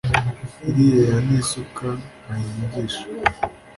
iriya 0.69 1.15
ni 1.25 1.33
isuka 1.39 1.87
bahingisha, 2.25 3.03